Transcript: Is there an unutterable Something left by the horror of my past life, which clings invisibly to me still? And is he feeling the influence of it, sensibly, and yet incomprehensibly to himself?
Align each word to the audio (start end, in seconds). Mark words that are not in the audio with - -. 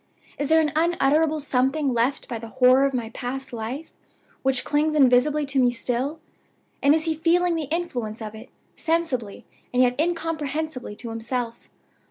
Is 0.39 0.49
there 0.49 0.59
an 0.61 0.71
unutterable 0.75 1.39
Something 1.39 1.93
left 1.93 2.27
by 2.27 2.39
the 2.39 2.47
horror 2.47 2.85
of 2.85 2.93
my 2.95 3.11
past 3.11 3.53
life, 3.53 3.91
which 4.41 4.63
clings 4.65 4.95
invisibly 4.95 5.45
to 5.45 5.59
me 5.59 5.69
still? 5.69 6.19
And 6.81 6.95
is 6.95 7.05
he 7.05 7.13
feeling 7.13 7.53
the 7.53 7.69
influence 7.71 8.19
of 8.19 8.33
it, 8.33 8.49
sensibly, 8.75 9.45
and 9.71 9.83
yet 9.83 9.93
incomprehensibly 9.99 10.95
to 10.95 11.09
himself? 11.11 11.69